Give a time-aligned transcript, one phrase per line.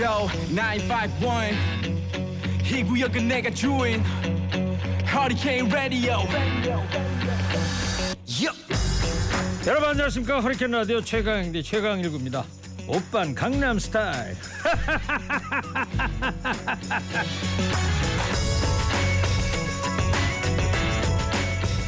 [0.00, 1.58] Yo 951
[2.64, 4.02] 이 구역은 내가 주인.
[5.12, 6.16] 허리케인 라디오
[9.66, 10.40] 여러분 안녕하십니까?
[10.40, 12.46] 허리케인 라디오 최강인디 최강일구입니다.
[12.86, 14.36] 오빤 강남스타일.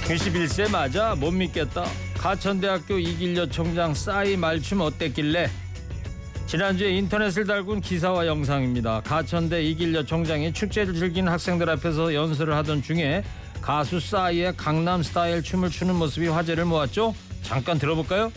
[0.05, 1.87] 91세 맞아 못 믿겠다.
[2.19, 5.62] 가천대학교 이길려 총장 싸이 말춤 어땠길래
[6.53, 13.25] 지난주에 인터넷을 달군 기사와 영상입니다 가천대 이길려 총장이 축제를 즐기는 학생들 앞에서 연설을 하던 중에
[13.63, 18.31] 가수 싸이의 강남 스타일 춤을 추는 모습이 화제를 모았죠 잠깐 들어볼까요?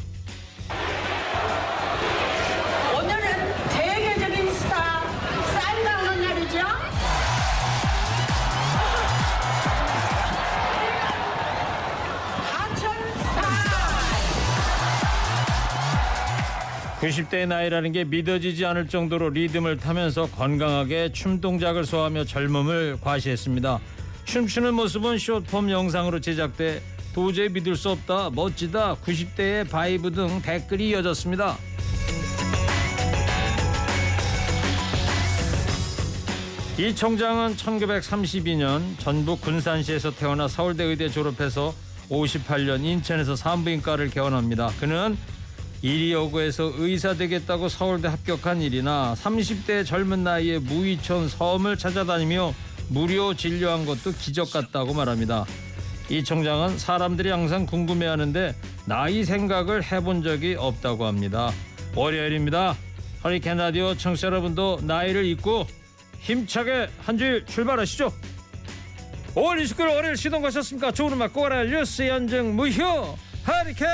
[17.05, 23.79] 90대의 나이라는 게 믿어지지 않을 정도로 리듬을 타면서 건강하게 춤 동작을 소화하며 젊음을 과시했습니다.
[24.23, 26.81] 춤추는 모습은 숏폼 영상으로 제작돼
[27.13, 31.55] 도저히 믿을 수 없다, 멋지다, 90대의 vibe 등 댓글이 이어졌습니다.
[36.79, 41.73] 이 총장은 1932년 전북 군산시에서 태어나 서울대 의대 졸업해서
[42.09, 44.71] 58년 인천에서 산부인과를 개원합니다.
[44.79, 45.15] 그는
[45.81, 52.53] 이리여고에서 의사 되겠다고 서울대 합격한 일이나 30대 젊은 나이에 무이촌 섬을 찾아다니며
[52.89, 55.45] 무료 진료한 것도 기적 같다고 말합니다.
[56.09, 61.51] 이 총장은 사람들이 항상 궁금해하는데 나이 생각을 해본 적이 없다고 합니다.
[61.95, 62.75] 월요일입니다.
[63.23, 65.65] 허리케인 라디오 청취자 여러분도 나이를 잊고
[66.19, 68.11] 힘차게 한 주일 출발하시죠.
[69.33, 70.91] 5월 29일 월요일 시동 거셨습니까?
[70.91, 73.89] 좋은 음악 꼬라 뉴스 연정 무효 허리케인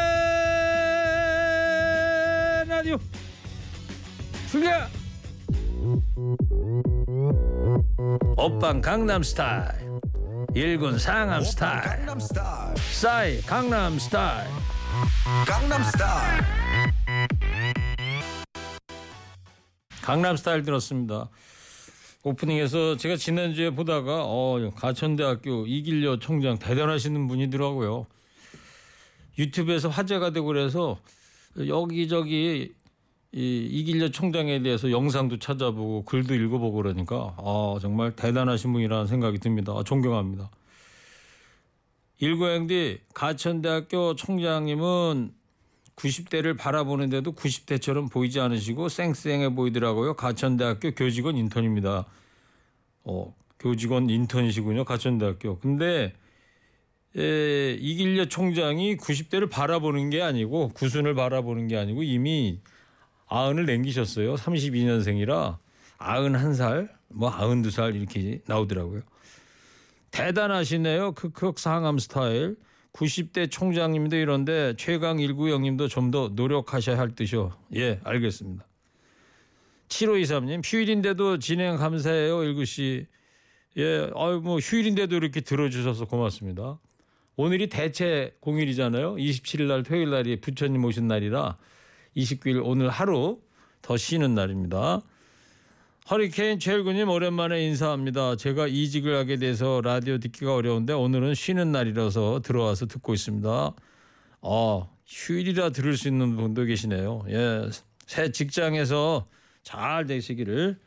[2.82, 2.98] 라디오
[4.50, 4.90] 출격
[8.36, 9.88] 오빤 강남 스타일
[10.56, 14.50] 일군 상암 스타일 Gangnam Style, 싸이 강남 스타일
[15.46, 16.46] Gangnam Style.
[20.02, 21.30] 강남 스타일 들었습니다.
[22.24, 28.08] 오프닝에서 제가 지난주에 보다가 어, 가천대학교 이길려 총장 대단하시는 분이더라고요.
[29.38, 31.00] 유튜브에서 화제가 되고 그래서
[31.58, 32.74] 여기저기
[33.34, 39.72] 이 이길려 총장에 대해서 영상도 찾아보고 글도 읽어보고 그러니까 아 정말 대단하신 분이라는 생각이 듭니다.
[39.74, 40.50] 아, 존경합니다.
[42.20, 45.34] 일고행디 가천대학교 총장님은
[45.96, 50.16] 90대를 바라보는데도 90대처럼 보이지 않으시고 쌩쌩해 보이더라고요.
[50.16, 52.06] 가천대학교 교직원 인턴입니다.
[53.04, 54.84] 어, 교직원 인턴이시군요.
[54.84, 55.60] 가천대학교.
[55.60, 56.14] 근데
[57.18, 62.60] 에, 이길려 총장이 90대를 바라보는 게 아니고 구순을 바라보는 게 아니고 이미
[63.28, 64.36] 아흔을 남기셨어요.
[64.36, 65.58] 32년생이라
[65.98, 69.02] 아흔 살, 뭐 아흔 살 이렇게 나오더라고요.
[70.12, 71.14] 대단하시네요.
[71.14, 72.56] 크크 상암 스타일.
[72.94, 77.52] 90대 총장님도 이런데 최강 1구 형님도 좀 더 노력하셔야 할 듯이요.
[77.76, 78.66] 예, 알겠습니다.
[79.88, 82.38] 7523님 휴일인데도 진행 감사해요.
[82.40, 83.06] 1구 씨.
[83.78, 86.80] 예, 아유 뭐 휴일인데도 이렇게 들어주셔서 고맙습니다.
[87.42, 89.16] 오늘이 대체 공휴일이잖아요.
[89.16, 91.58] 27일 날 토요일 날이 부처님 오신 날이라
[92.16, 93.42] 29일 오늘 하루
[93.82, 95.02] 더 쉬는 날입니다.
[96.12, 98.36] 허리케인 최일구님 오랜만에 인사합니다.
[98.36, 103.74] 제가 이직을 하게 돼서 라디오 듣기가 어려운데 오늘은 쉬는 날이라서 들어와서 듣고 있습니다.
[104.44, 107.24] 아 휴일이라 들을 수 있는 분도 계시네요.
[107.30, 107.70] 예,
[108.06, 109.26] 새 직장에서
[109.64, 110.78] 잘 되시기를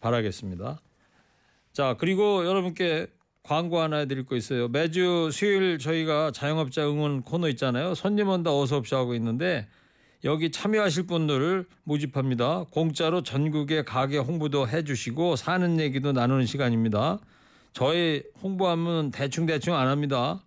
[0.00, 0.78] 바라겠습니다.
[1.72, 3.06] 자 그리고 여러분께
[3.46, 4.66] 광고 하나 해드릴 거 있어요.
[4.66, 7.94] 매주 수요일 저희가 자영업자 응원 코너 있잖아요.
[7.94, 9.68] 손님 온다 어서 옵시 하고 있는데
[10.24, 12.64] 여기 참여하실 분들을 모집합니다.
[12.72, 17.20] 공짜로 전국의 가게 홍보도 해주시고 사는 얘기도 나누는 시간입니다.
[17.72, 20.42] 저희 홍보하면 대충대충 안 합니다.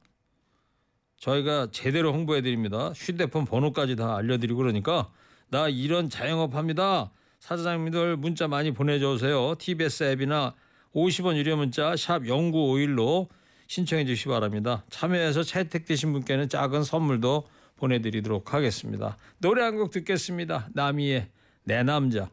[1.20, 2.92] 저희가 제대로 홍보해 드립니다.
[2.94, 5.10] 휴대폰 번호까지 다 알려드리고 그러니까
[5.50, 7.12] 나 이런 자영업 합니다.
[7.40, 9.56] 사장님들 문자 많이 보내주세요.
[9.58, 10.54] TBS 앱이나
[10.96, 13.28] 50원 유료 문자 샵 0951로
[13.68, 14.84] 신청해 주시기 바랍니다.
[14.90, 17.48] 참여해서 채택되신 분께는 작은 선물도
[17.78, 19.18] 보내드리도록 하겠습니다.
[19.38, 20.70] 노래 한 곡 듣겠습니다.
[20.74, 21.28] 나미의
[21.64, 22.30] 내 남자.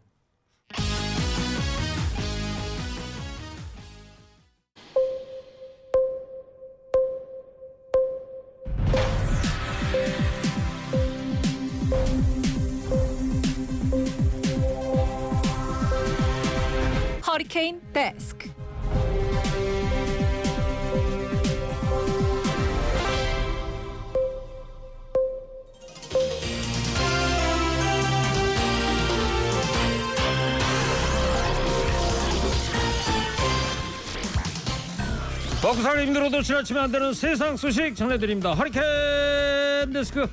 [35.76, 38.55] 먹고 살기 힘들어도 지나치면 안 되는 세상 소식 전해드립니다.
[38.55, 40.26] 허리케인 데스크.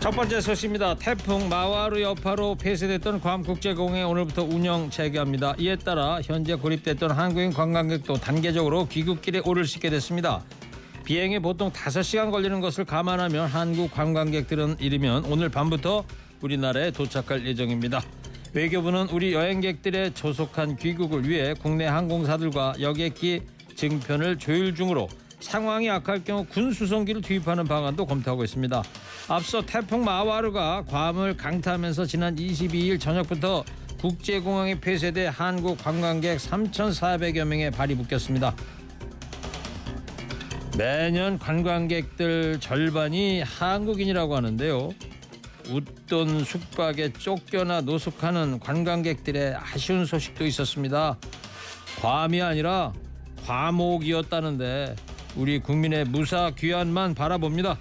[0.00, 0.94] 첫 번째 소식입니다.
[0.96, 5.54] 태풍 마와루 여파로 폐쇄됐던 괌 국제공항에 오늘부터 운영 재개합니다.
[5.58, 10.44] 이에 따라 현재 고립됐던 한국인 관광객도 단계적으로 귀국길에 오를 수 있게 됐습니다.
[11.04, 16.04] 비행에 보통 5시간 걸리는 것을 감안하면 한국 관광객들은 이르면 오늘 밤부터
[16.40, 18.02] 우리나라에 도착할 예정입니다.
[18.54, 23.42] 외교부는 우리 여행객들의 조속한 귀국을 위해 국내 항공사들과 여객기
[23.74, 25.08] 증편을 조율 중으로
[25.40, 28.82] 상황이 악할 경우 군 수송기를 투입하는 방안도 검토하고 있습니다.
[29.28, 33.64] 앞서 태풍 마와르가 괌을 강타하면서 지난 22일 저녁부터
[34.00, 38.54] 국제공항에 폐쇄돼 한국 관광객 3,400여 명의 발이 묶였습니다.
[40.78, 44.90] 매년 관광객들 절반이 한국인이라고 하는데요.
[45.68, 51.18] 웃돈 숙박에 쫓겨나 노숙하는 관광객들의 아쉬운 소식도 있었습니다.
[52.00, 52.92] 괌이 아니라
[53.46, 54.96] 과목이었다는데
[55.36, 57.78] 우리 국민의 무사 귀환만 바라봅니다.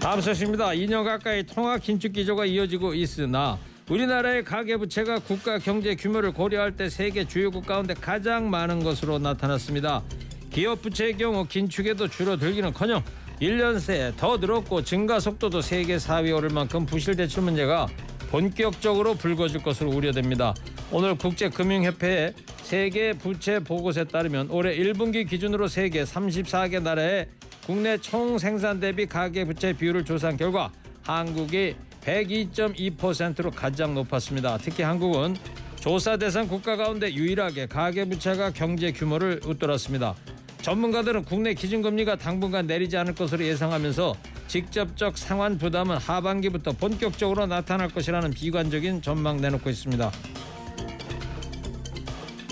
[0.00, 0.70] 다음 소식입니다.
[0.70, 3.58] 2년 가까이 통화 긴축 기조가 이어지고 있으나
[3.88, 10.02] 우리나라의 가계 부채가 국가 경제 규모를 고려할 때 세계 주요국 가운데 가장 많은 것으로 나타났습니다.
[10.50, 13.02] 기업 부채의 경우 긴축에도 줄어들기는커녕
[13.42, 17.88] 1년 새에 더 늘었고 증가 속도도 세계 4위에 오를 만큼 부실 대출 문제가
[18.30, 20.54] 본격적으로 불거질 것으로 우려됩니다.
[20.92, 27.26] 오늘 국제금융협회의 세계 부채 보고서에 따르면 올해 1분기 기준으로 세계 34개 나라의
[27.66, 30.70] 국내 총 생산 대비 가계 부채 비율을 조사한 결과
[31.02, 31.74] 한국이
[32.04, 34.56] 102.2%로 가장 높았습니다.
[34.58, 35.34] 특히 한국은
[35.80, 40.14] 조사 대상 국가 가운데 유일하게 가계 부채가 경제 규모를 웃돌았습니다.
[40.62, 44.14] 전문가들은 국내 기준금리가 당분간 내리지 않을 것으로 예상하면서
[44.46, 50.12] 직접적 상환 부담은 하반기부터 본격적으로 나타날 것이라는 비관적인 전망 내놓고 있습니다.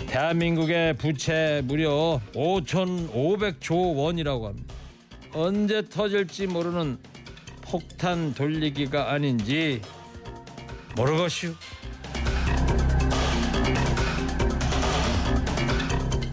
[0.09, 4.75] 대한민국의 부채 무려 5,500조 원이라고 합니다.
[5.33, 6.99] 언제 터질지 모르는
[7.62, 9.81] 폭탄 돌리기가 아닌지
[10.97, 11.55] 모르겠슈.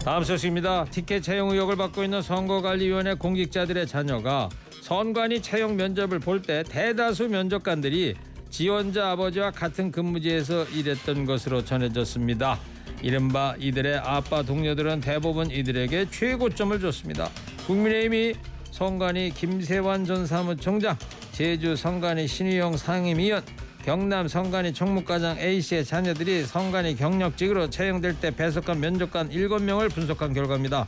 [0.08, 0.86] 다음 소식입니다.
[0.86, 4.48] 티켓 채용 의혹을 받고 있는 선거관리위원회 공직자들의 자녀가
[4.80, 8.14] 선관위 채용 면접을 볼 때 대다수 면접관들이
[8.48, 12.58] 지원자 아버지와 같은 근무지에서 일했던 것으로 전해졌습니다.
[13.02, 17.28] 이른바 이들의 아빠 동료들은 대부분 이들에게 최고점을 줬습니다.
[17.66, 18.32] 국민의힘이
[18.70, 20.96] 선관위 김세환 전 사무총장,
[21.32, 23.42] 제주 선관위 신의용 상임위원,
[23.88, 30.84] 경남 성관이 총무과장 A씨의 자녀들이 성관이 경력직으로 채용될 때 배석한 면접관 7명을 분석한 결과입니다.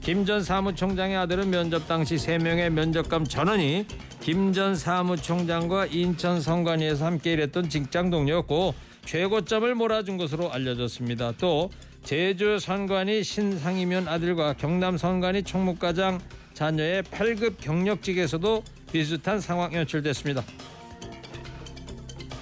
[0.00, 3.84] 김 전 사무총장의 아들은 면접 당시 3명의 면접관 전원이
[4.22, 8.72] 김 전 사무총장과 인천 성관위에서 함께 일했던 직장 동료였고
[9.04, 11.34] 최고점을 몰아준 것으로 알려졌습니다.
[11.36, 11.70] 또
[12.04, 16.18] 제주 선관위 신상이면 아들과 경남 선관위 총무과장
[16.54, 20.42] 자녀의 8급 경력직에서도 비슷한 상황 연출됐습니다.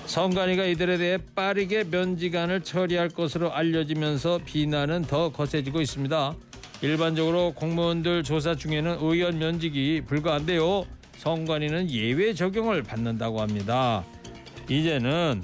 [0.08, 6.34] 성관이가 이들에 대해 빠르게 면직안을 처리할 것으로 알려지면서 비난은 더 거세지고 있습니다.
[6.80, 10.86] 일반적으로 공무원들 조사 중에는 의원 면직이 불가한데요.
[11.18, 14.02] 선관위는 예외 적용을 받는다고 합니다.
[14.70, 15.42] 이제는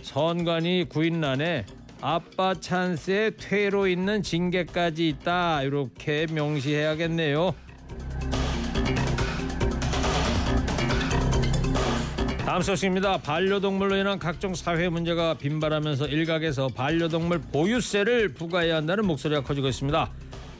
[0.00, 1.66] 선관위 구인란에
[2.00, 7.54] 아빠 찬스에 퇴로 있는 징계까지 있다 이렇게 명시해야겠네요.
[12.48, 13.18] 다음 소식입니다.
[13.18, 20.10] 반려동물로 인한 각종 사회 문제가 빈발하면서 일각에서 반려동물 보유세를 부과해야 한다는 목소리가 커지고 있습니다.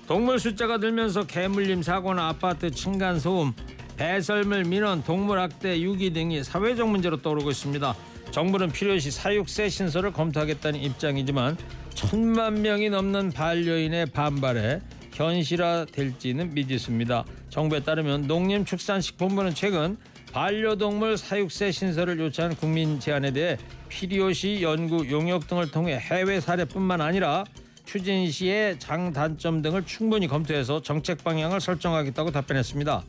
[0.07, 3.55] 동물 숫자가 늘면서 개물림 사고나 아파트 층간 소음,
[3.97, 7.95] 배설물 민원, 동물 학대, 유기 등이 사회적 문제로 떠오르고 있습니다.
[8.33, 11.57] 정부는 필요시 사육세 신설을 검토하겠다는 입장이지만
[11.95, 14.83] 천만 명이 넘는 반려인의 반발에
[15.15, 17.25] 현실화 될지는 미지수입니다.
[17.49, 19.97] 정부에 따르면 농림축산식품부는 최근
[20.33, 23.57] 반려동물 사육세 신설을 요청한 국민 제안에 대해
[23.89, 27.45] 필요시 연구 용역 등을 통해 해외 사례뿐만 아니라
[27.85, 33.03] 추진 시의 장단점 등을 충분히 검토해서 정책 방향을 설정하겠다고 답변했습니다.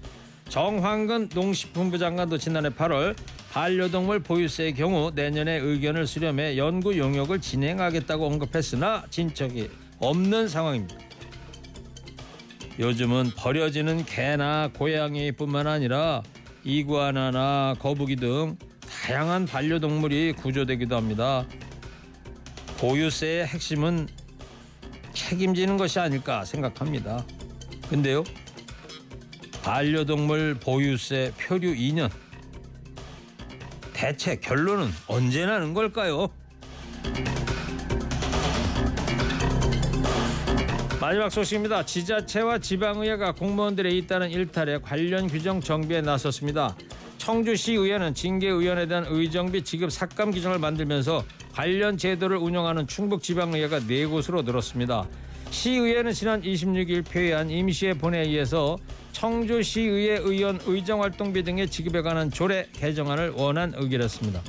[0.47, 3.15] 정황근 농식품부 장관도 지난해 8월
[3.51, 10.95] 반려동물 보유세의 경우 내년에 의견을 수렴해 연구 용역을 진행하겠다고 언급했으나 진척이 없는 상황입니다.
[12.79, 16.23] 요즘은 버려지는 개나 고양이뿐만 아니라
[16.63, 18.57] 이구아나나 거북이 등
[19.03, 21.45] 다양한 반려동물이 구조되기도 합니다.
[22.77, 24.07] 보유세의 핵심은
[25.13, 27.25] 책임지는 것이 아닐까 생각합니다.
[27.89, 28.23] 근데요,
[29.63, 32.09] 반려동물 보유세 표류 2년
[33.93, 36.29] 대체 결론은 언제 나는 걸까요?
[41.09, 41.83] 마지막 소식입니다.
[41.85, 46.75] 지자체와 지방의회가 공무원들의 잇따른 일탈에 관련 규정 정비에 나섰습니다.
[47.17, 55.07] 청주시의회는 징계의원에 대한 의정비 지급 삭감 규정을 만들면서 관련 제도를 운영하는 충북지방의회가 네 곳으로 늘었습니다.
[55.49, 58.77] 시의회는 지난 26일 폐회한 임시회 본회의에서
[59.13, 64.43] 청주시의회 의원 의정활동비 등의 지급에 관한 조례 개정안을 원안 의결했습니다.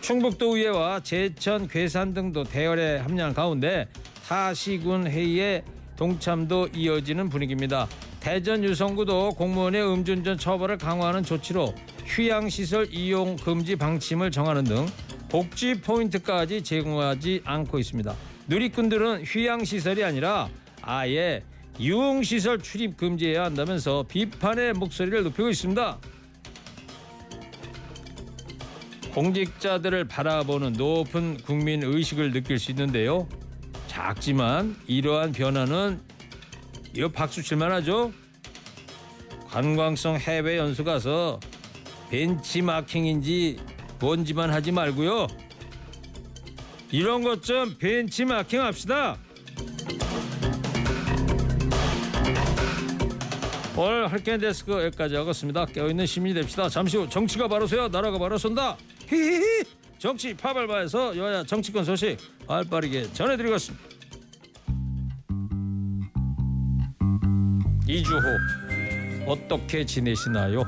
[0.00, 3.88] 충북도의회와 제천, 괴산 등도 대열에 합류한 가운데
[4.26, 5.62] 타 시군 회의에
[5.98, 7.88] 동참도 이어지는 분위기입니다.
[8.20, 11.74] 대전 유성구도 공무원의 음주운전 처벌을 강화하는 조치로
[12.06, 14.86] 휴양시설 이용 금지 방침을 정하는 등
[15.28, 18.14] 복지 포인트까지 제공하지 않고 있습니다.
[18.46, 20.48] 누리꾼들은 휴양시설이 아니라
[20.80, 21.42] 아예
[21.80, 25.98] 유흥시설 출입 금지해야 한다면서 비판의 목소리를 높이고 있습니다.
[29.14, 33.26] 공직자들을 바라보는 높은 국민 의식을 느낄 수 있는데요.
[33.98, 36.00] 작지만 이러한 변화는
[36.94, 38.12] 이거 박수 칠만 하죠.
[39.48, 41.40] 관광성 해외 연수 가서
[42.08, 43.58] 벤치마킹인지
[43.98, 45.26] 뭔지만 하지 말고요.
[46.92, 49.18] 이런 것 좀 벤치마킹 합시다.
[53.76, 55.66] 오늘 할겐 데스크 여기까지 하겠습니다.
[55.66, 56.68] 깨어있는 시민이 됩시다.
[56.68, 58.76] 잠시 후 정치가 바로 서야 나라가 바로 쏜다.
[59.08, 59.64] 히히히
[59.98, 63.88] 정치 파발바에서 여야 정치권 소식 발빠르게 전해드리겠습니다.
[67.86, 68.38] 2주 후
[69.26, 70.62] 어떻게 지내시나요?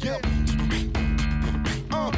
[0.00, 0.20] Uh.
[1.92, 2.10] Uh.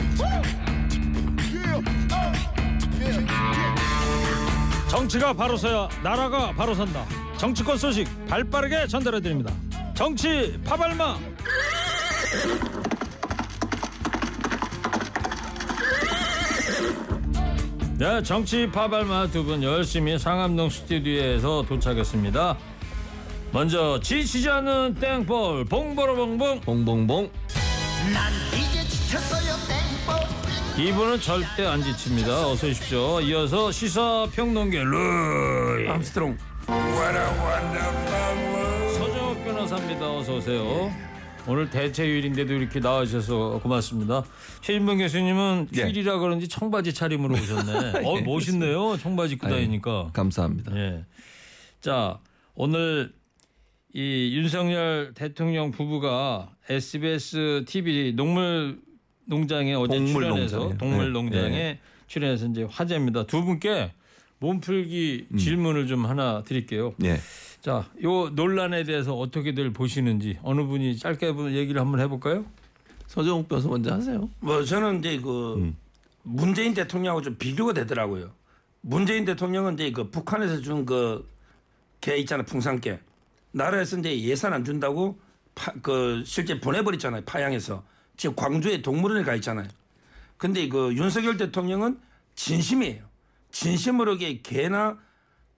[4.89, 7.05] 정치가 바로 서야 나라가 바로 선다.
[7.37, 9.53] 정치권 소식 발빠르게 전달해 드립니다.
[10.01, 11.19] 정치 파발마.
[17.99, 22.57] 네, 정치 파발마 두 분 열심히 상암동 스튜디오에서 도착했습니다.
[23.53, 27.31] 먼저 지치지 않는 땡벌 봉보로 봉봉 봉봉봉
[28.15, 32.47] 난 이제 지쳤어요 땡벌 이분은 절대 안 지칩니다.
[32.47, 33.21] 어서 오십시오.
[33.21, 36.89] 이어서 시사 평론계 루이 암스트롱 서정욱
[39.61, 40.11] 변호사입니다.
[40.11, 40.91] 어서 오세요.
[41.47, 44.25] 오늘 대체휴일인데도 이렇게 나와주셔서 고맙습니다.
[44.63, 45.83] 최인봉 교수님은 예.
[45.83, 48.01] 휴일이라 그런지 청바지 차림으로 오셨네.
[48.09, 48.97] 어 멋있네요.
[48.97, 50.11] 청바지 입고 다니니까.
[50.15, 50.75] 감사합니다.
[50.77, 51.05] 예.
[51.83, 52.21] 자
[52.55, 53.13] 오늘
[53.93, 58.81] 이 윤석열 대통령 부부가 SBS TV 농물
[59.27, 60.79] 농장에 어제 동물 출연해서 농장이요.
[60.79, 61.11] 동물 네.
[61.13, 61.81] 농장에 네.
[62.07, 63.27] 출연해서 이제 화제입니다.
[63.27, 63.93] 두 분께
[64.39, 65.37] 몸풀기 음.
[65.37, 66.95] 질문을 좀 하나 드릴게요.
[67.05, 67.21] 예.
[67.61, 72.45] 자, 요 논란에 대해서 어떻게들 보시는지 어느 분이 짧게 얘기를 한번 해볼까요?
[73.07, 74.29] 서정욱 변호사 먼저 하세요.
[74.41, 75.75] 뭐 저는 이제 그
[76.23, 78.31] 문재인 대통령하고 좀 비교가 되더라고요.
[78.81, 81.27] 문재인 대통령은 이제 그 북한에서 준 그
[82.01, 82.99] 개 있잖아요 풍산개
[83.53, 85.19] 나라에서 이제 예산 안 준다고
[85.55, 87.85] 파, 그 실제 보내버렸잖아요 파양에서
[88.17, 89.69] 지금 광주에 동물원에 가 있잖아요.
[90.39, 92.01] 근데 그 윤석열 대통령은
[92.37, 93.03] 진심이에요.
[93.51, 94.97] 진심으로 개나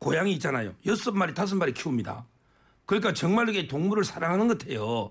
[0.02, 0.74] 고양이 있잖아요.
[0.86, 2.26] 여섯 마리 다섯 마리 키웁니다.
[2.86, 5.10] 그러니까 정말 이게 동물을 사랑하는 것 같아요.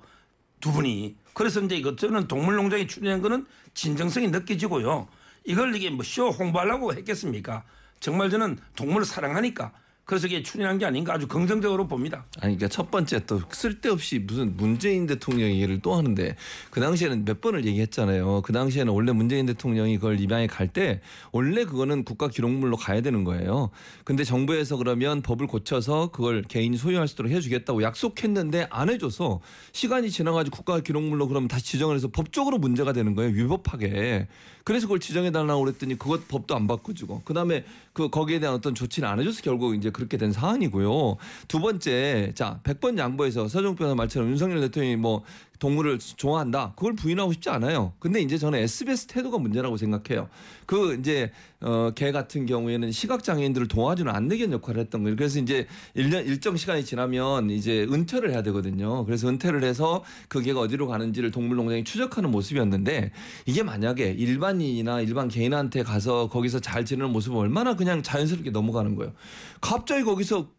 [0.60, 1.15] 두 분이.
[1.33, 5.07] 그래서 이제 이거 저는 동물농장에 출연한 거는 진정성이 느껴지고요.
[5.45, 7.63] 이걸 이게 뭐 쇼 홍보하려고 했겠습니까?
[8.00, 9.71] 정말 저는 동물을 사랑하니까
[10.12, 12.25] 그래서 이게 출연한 게 아닌가 아주 긍정적으로 봅니다.
[12.41, 16.36] 아니 그러니까 첫 번째 또 쓸데없이 무슨 문재인 대통령 얘기를 또 하는데
[16.70, 18.41] 그 당시에는 몇 번을 얘기했잖아요.
[18.41, 21.00] 그 당시에는 원래 문재인 대통령이 그걸 입양에 갈 때
[21.32, 23.70] 원래 그거는 국가 기록물로 가야 되는 거예요.
[24.03, 29.39] 근데 정부에서 그러면 법을 고쳐서 그걸 개인이 소유할 수 있도록 해주겠다고 약속했는데 안 해줘서
[29.72, 33.32] 시간이 지나가지고 국가 기록물로 그러면 다시 지정을 해서 법적으로 문제가 되는 거예요.
[33.34, 34.27] 위법하게.
[34.63, 39.08] 그래서 그걸 지정해 달라고 그랬더니 그것 법도 안 바꿔주고 그다음에 그 거기에 대한 어떤 조치를
[39.08, 41.18] 안 해줘서 결국 이제 그렇게 된 사안이고요.
[41.48, 45.24] 두 번째 자 100번 양보해서 서정 변호사 말처럼 윤석열 대통령이 뭐
[45.62, 46.74] 동물을 좋아한다.
[46.75, 47.94] 그걸 부인하고 싶지 않아요.
[48.00, 50.27] 근데 이제 저는 SBS 태도가 문제라고 생각해요.
[50.65, 55.15] 그 이제 어 개 같은 경우에는 시각 장애인들을 도와주는 안내견 역할을 했던 거예요.
[55.15, 59.06] 그래서 이제 일년 일정 시간이 지나면 이제 은퇴를 해야 되거든요.
[59.06, 63.12] 그래서 은퇴를 해서 그 개가 어디로 가는지를 동물농장이 추적하는 모습이었는데
[63.46, 69.13] 이게 만약에 일반인이나 일반 개인한테 가서 거기서 잘 지내는 모습은 얼마나 그냥 자연스럽게 넘어가는 거예요.
[69.62, 70.50] 갑자기 거기서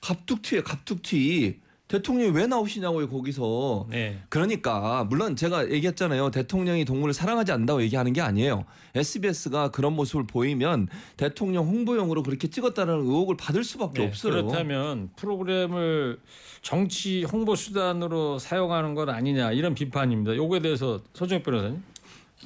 [0.00, 1.60] 갑툭튀에 갑툭튀
[1.92, 4.18] 대통령이 왜 나오시냐고요 거기서 네.
[4.30, 6.30] 그러니까 물론 제가 얘기했잖아요.
[6.30, 8.64] 대통령이 동물을 사랑하지 않는다고 얘기하는 게 아니에요.
[8.94, 14.32] SBS가 그런 모습을 보이면 대통령 홍보용으로 그렇게 찍었다는 의혹을 받을 수밖에 네, 없어요.
[14.32, 16.18] 그렇다면 프로그램을
[16.62, 20.34] 정치 홍보 수단으로 사용하는 것 아니냐 이런 비판입니다.
[20.34, 21.82] 요거에 대해서 서정욱 변호사님.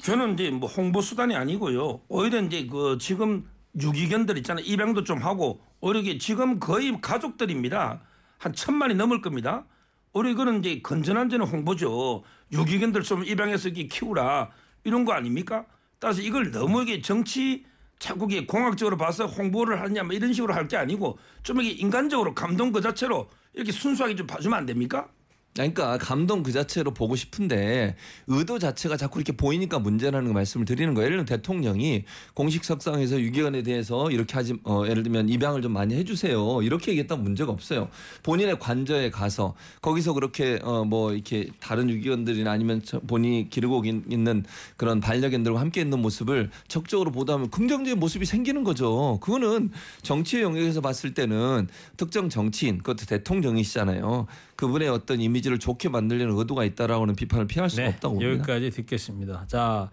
[0.02, 2.00] 저는 이제 뭐 홍보 수단이 아니고요.
[2.08, 3.46] 오히려 이제 그 지금
[3.80, 4.64] 유기견들 있잖아요.
[4.66, 8.00] 입양도 좀 하고 오히려 지금 거의 가족들입니다.
[8.38, 9.64] 한 천만이 넘을 겁니다.
[10.12, 12.22] 오히려 이거는 이제 건전한지는 홍보죠.
[12.52, 14.50] 유기견들 좀 입양해서 키우라
[14.84, 15.66] 이런 거 아닙니까?
[15.98, 17.64] 따라서 이걸 너무 이게 정치
[17.98, 22.34] 자꾸 이게 공학적으로 봐서 홍보를 하냐 뭐 이런 식으로 할 게 아니고 좀 이게 인간적으로
[22.34, 25.08] 감동 그 자체로 이렇게 순수하게 좀 봐주면 안 됩니까?
[25.56, 27.96] 그러니까 감동 그 자체로 보고 싶은데
[28.26, 31.06] 의도 자체가 자꾸 이렇게 보이니까 문제라는 거 말씀을 드리는 거예요.
[31.06, 35.94] 예를 들면 대통령이 공식 석상에서 유기견에 대해서 이렇게 하지 어, 예를 들면 입양을 좀 많이
[35.94, 36.62] 해주세요.
[36.62, 37.88] 이렇게 얘기했다면 문제가 없어요.
[38.22, 44.04] 본인의 관저에 가서 거기서 그렇게 어, 뭐 이렇게 다른 유기견들이나 아니면 저- 본인이 기르고 있-
[44.10, 44.44] 있는
[44.76, 49.18] 그런 반려견들과 함께 있는 모습을 적극적으로 보다하면 긍정적인 모습이 생기는 거죠.
[49.22, 49.70] 그거는
[50.02, 54.26] 정치의 영역에서 봤을 때는 특정 정치인 그것도 대통령이시잖아요.
[54.56, 58.32] 그분의 어떤 이미지를 좋게 만들려는 의도가 있다라고는 비판을 피할 수가 네, 없다고 봅니다.
[58.32, 59.44] 여기까지 듣겠습니다.
[59.48, 59.90] 자,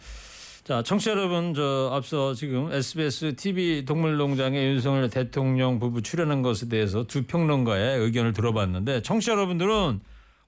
[0.64, 7.04] 자, 청취자 여러분, 저 앞서 지금 SBS TV 동물농장에 윤석열 대통령 부부 출연한 것에 대해서
[7.06, 10.00] 두 평론가의 의견을 들어봤는데 청취자 여러분들은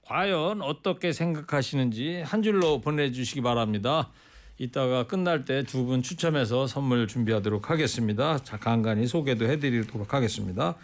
[0.06, 4.10] 과연 어떻게 생각하시는지 한 줄로 보내주시기 바랍니다.
[4.58, 8.38] 이따가 끝날 때 두 분 추첨해서 선물 준비하도록 하겠습니다.
[8.38, 10.76] 자, 간간히 소개도 해드리도록 하겠습니다.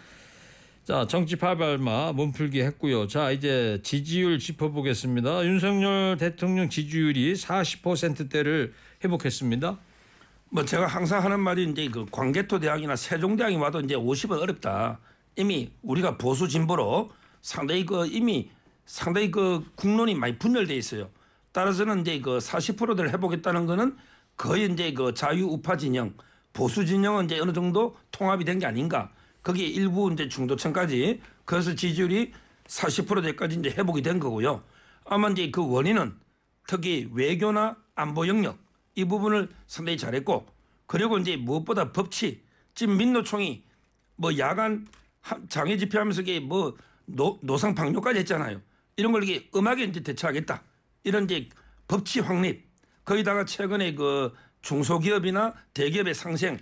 [0.85, 3.07] 자, 정치 파발마 몸풀기 했고요.
[3.07, 5.45] 자, 이제 지지율 짚어보겠습니다.
[5.45, 8.75] 윤석열 대통령 지지율이 40%대를
[9.05, 9.79] 회복했습니다.
[10.51, 14.99] 뭐 제가 항상 하는 말이 이제 그 광개토 대학이나 세종대학이 와도 이제 50은 어렵다.
[15.37, 18.51] 이미 우리가 보수 진보로 상당히 그 이미
[18.85, 21.09] 상당히 그 국론이 많이 분열돼 있어요.
[21.53, 23.97] 따라서는 이제 그 40%대를 해보겠다는 거는
[24.37, 26.13] 거의 이제 그 자유 우파 진영,
[26.53, 29.13] 보수 진영은 이제 어느 정도 통합이 된 게 아닌가.
[29.43, 32.33] 거기에 일부 이제 중도층까지 그래서 지지율이
[32.67, 34.63] 40%대까지 이제 회복이 된 거고요.
[35.05, 36.15] 아마 이제 그 원인은
[36.67, 38.59] 특히 외교나 안보 영역
[38.95, 40.47] 이 부분을 상당히 잘했고
[40.87, 42.43] 그리고 이제 무엇보다 법치
[42.75, 43.65] 지금 민노총이
[44.17, 44.87] 뭐 야간
[45.21, 48.61] 하- 장애 집회하면서 이게 뭐 노, 노상 방뇨까지 했잖아요.
[48.97, 50.63] 이런 걸 이게 음악에 이제 대처하겠다.
[51.05, 51.49] 이런 이제
[51.89, 52.65] 법치 확립
[53.05, 56.59] 거기다가 최근에 그 중소기업이나 대기업의 상생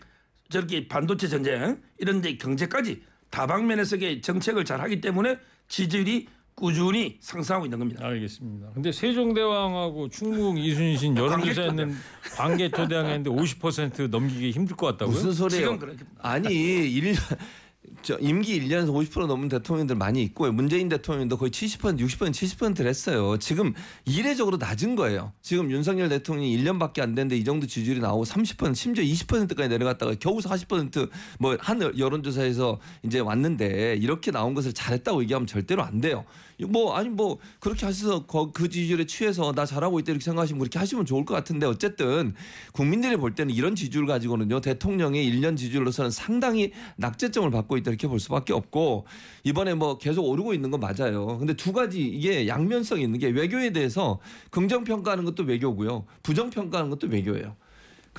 [0.51, 7.65] 저렇게 반도체 전쟁 이런 이제 경제까지 다방면에서 이게 정책을 잘 하기 때문에 지지율이 꾸준히 상승하고
[7.65, 8.05] 있는 겁니다.
[8.05, 8.71] 알겠습니다.
[8.75, 11.95] 근데 세종대왕하고 충북 이순신 여론조사 했는
[12.37, 15.15] 광개토대왕 했는데 50% 넘기기 힘들 것 같다고요?
[15.15, 15.63] 무슨 소리예요?
[15.65, 16.53] 지금 그렇게- 아니
[16.93, 17.15] 일
[18.03, 20.53] 저 임기 1년에서 50% 넘는 대통령들 많이 있고요.
[20.53, 23.37] 문재인 대통령도 거의 70% 60% 70%를 했어요.
[23.39, 23.75] 지금
[24.07, 25.33] 이례적으로 낮은 거예요.
[25.43, 30.39] 지금 윤석열 대통령이 1년밖에 안 됐는데 이 정도 지지율이 나오고 30% 심지어 20%까지 내려갔다가 겨우
[30.39, 36.25] 40%뭐 한 여론조사에서 이제 왔는데 이렇게 나온 것을 잘했다고 얘기하면 절대로 안 돼요.
[36.69, 40.79] 뭐 아니 뭐 그렇게 하셔서 거- 그 지지율에 취해서 나 잘하고 있다 이렇게 생각하시면 그렇게
[40.79, 42.35] 하시면 좋을 것 같은데 어쨌든
[42.73, 48.21] 국민들이 볼 때는 이런 지지율 가지고는요 대통령의 1년 지지율로서는 상당히 낙제점을 받고 있다 이렇게 볼
[48.21, 49.07] 수밖에 없고
[49.45, 51.39] 이번에 뭐 계속 오르고 있는 건 맞아요.
[51.39, 54.19] 근데 두 가지 이게 양면성이 있는 게 외교에 대해서
[54.51, 57.57] 긍정 평가하는 것도 외교고요 부정 평가하는 것도 외교예요.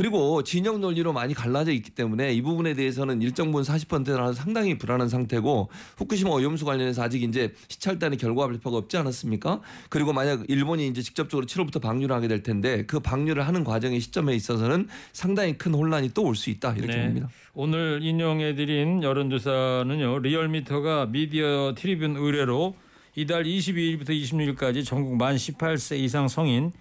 [0.01, 5.09] 그리고 진영 논리로 많이 갈라져 있기 때문에 이 부분에 대해서는 일정 부분 40%라는 상당히 불안한
[5.09, 9.61] 상태고 후쿠시마 오염수 관련해서 아직 이제 시찰단의 결과 발표가 없지 않았습니까?
[9.89, 14.33] 그리고 만약 일본이 이제 직접적으로 7월부터 방류를 하게 될 텐데 그 방류를 하는 과정의 시점에
[14.33, 17.03] 있어서는 상당히 큰 혼란이 또 올 수 있다 이렇게 네.
[17.05, 17.29] 봅니다.
[17.53, 22.73] 오늘 인용해드린 여론조사는요 리얼미터가 미디어 트리뷴 의뢰로
[23.15, 26.71] 이달 22일부터 26일까지 전국 만 18세 이상 성인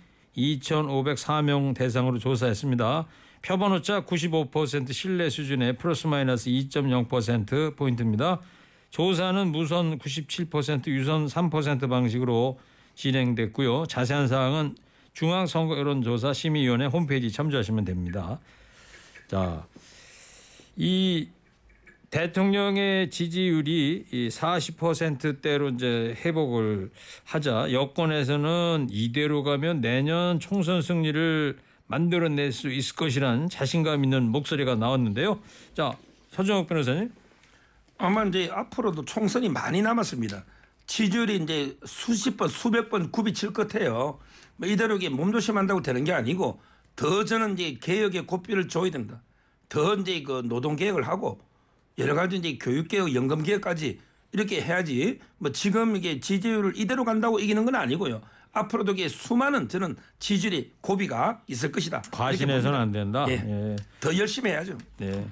[0.40, 3.06] 2,504명 대상으로 조사했습니다.
[3.42, 8.40] 표본 오차 95% 신뢰 수준의 플러스 마이너스 2.0% 포인트입니다.
[8.90, 12.58] 조사는 무선 97% 유선 3% 방식으로
[12.94, 13.86] 진행됐고요.
[13.86, 14.76] 자세한 사항은
[15.12, 18.40] 중앙선거 여론조사 심의위원회 홈페이지 참조하시면 됩니다.
[19.28, 19.66] 자,
[20.76, 21.28] 이
[22.10, 26.90] 대통령의 지지율이 이 40%대로 이제 회복을
[27.24, 35.40] 하자 여권에서는 이대로 가면 내년 총선 승리를 만들어낼 수 있을 것이라는 자신감 있는 목소리가 나왔는데요.
[35.74, 35.96] 자,
[36.30, 37.12] 서정욱 변호사님.
[37.98, 40.44] 아마 이제 앞으로도 총선이 많이 남았습니다.
[40.86, 44.18] 지지율이 이제 수십 번, 수백 번 굽이 칠것 같아요.
[44.56, 46.60] 뭐 이대로 이게 몸조심한다고 되는 게 아니고
[46.96, 49.22] 더 저는 이제 개혁의 고삐를 줘야 된다.
[49.68, 51.40] 더 이제 그 노동 개혁을 하고
[51.98, 54.00] 여러 가지 이제 교육 개혁, 연금 개혁까지
[54.32, 55.18] 이렇게 해야지.
[55.38, 58.20] 뭐 지금 이게 지지율을 이대로 간다고 이기는 건 아니고요.
[58.52, 62.02] 앞으로도 이게 수많은 저는 지지율이 고비가 있을 것이다.
[62.10, 62.78] 과신해서는.
[62.78, 63.24] 안 된다.
[63.28, 63.32] 예.
[63.34, 63.76] 예.
[64.00, 64.76] 더 열심히 해야죠.
[64.98, 65.26] 네.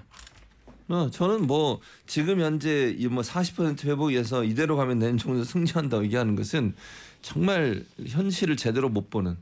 [0.88, 6.74] 어, 저는 뭐 지금 현재 이뭐40% 회복에서 이대로 가면 내년 총선 승리한다고 얘기하는 것은
[7.20, 9.36] 정말 현실을 제대로 못 보는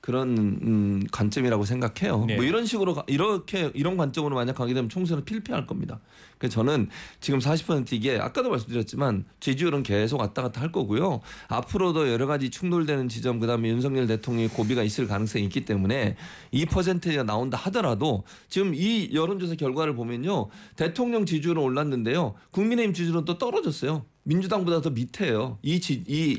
[0.00, 2.24] 그런 음, 관점이라고 생각해요.
[2.26, 2.36] 네.
[2.36, 6.00] 뭐 이런 식으로 가- 이렇게 이런 관점으로 만약 가게 되면 총선은 필패할 겁니다.
[6.38, 6.88] 그래서 저는
[7.20, 11.20] 지금 40% 이게 아까도 말씀드렸지만 지지율은 계속 왔다 갔다 할 거고요.
[11.48, 16.16] 앞으로도 여러 가지 충돌되는 지점 그다음에 윤석열 대통령의 고비가 있을 가능성이 있기 때문에
[16.54, 20.46] 2%가 나온다 하더라도 지금 이 여론조사 결과를 보면요.
[20.76, 22.34] 대통령 지지율은 올랐는데요.
[22.52, 24.04] 국민의힘 지지율은 또 떨어졌어요.
[24.22, 25.58] 민주당보다 더 밑에요.
[25.62, 26.36] 이, 지, 이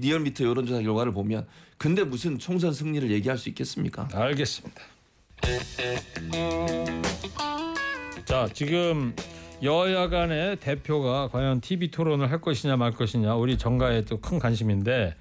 [0.00, 1.46] 리얼미터 여론조사 결과를 보면
[1.82, 4.08] 근데 무슨 총선 승리를 얘기할 수 있겠습니까?
[4.12, 4.80] 알겠습니다.
[8.24, 9.16] 자, 지금
[9.64, 15.16] 여야 간의 대표가 과연 TV 토론을 할 것이냐 말 것이냐 우리 정가에 또 큰 관심인데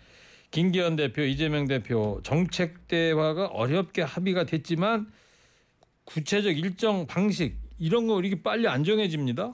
[0.51, 5.11] 김기현 대표, 이재명 대표 정책 대화가 어렵게 합의가 됐지만
[6.03, 9.51] 구체적 일정 방식 이런 거 이렇게 빨리 안 정해집니다.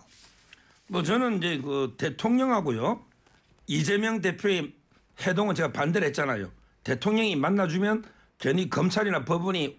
[0.87, 2.99] 뭐 저는 이제 그 대통령하고요
[3.67, 4.73] 이재명 대표의
[5.25, 6.56] 해동은 제가 반대를 했잖아요.
[6.91, 8.05] 대통령이 만나주면
[8.39, 9.77] 괜히 검찰이나 법원이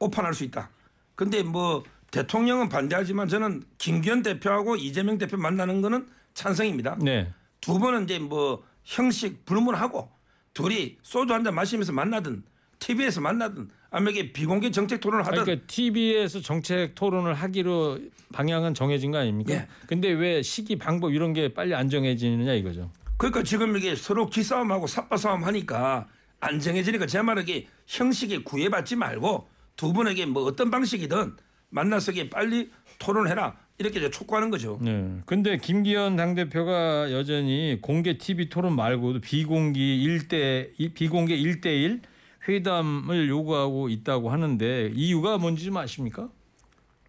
[0.00, 0.70] 오판할 수 있다.
[1.14, 6.96] 근데 뭐 대통령은 반대하지만 저는 김기현 대표하고 이재명 대표 만나는 거는 찬성입니다.
[7.02, 7.30] 네.
[7.60, 10.10] 두 번은 이제 뭐 형식 불문하고
[10.54, 12.42] 둘이 소주 한 잔 마시면서 만나든
[12.78, 17.98] TV에서 만나든 아니면 비공개 정책 토론을 하든 그러니까 TV에서 정책 토론을 하기로
[18.32, 19.52] 방향은 정해진 거 아닙니까?
[19.52, 19.68] 예.
[19.86, 22.90] 근데 왜 시기 방법 이런 게 빨리 안 정해지느냐 이거죠.
[23.18, 26.06] 그러니까 지금 이게 서로 기싸움하고 삽바싸움 하니까
[26.40, 31.36] 안 정해지니까 제 이게 형식에 구애받지 말고 두 분에게 뭐 어떤 방식이든
[31.70, 34.78] 만나서 빨리 토론해라 이렇게 이제 촉구하는 거죠.
[34.82, 35.20] 네.
[35.24, 42.02] 근데 김기현 당 대표가 여전히 공개 TV 토론 말고도 비공개 1대 비공개 1대1
[42.48, 46.28] 회담을 요구하고 있다고 하는데 이유가 뭔지 좀 아십니까?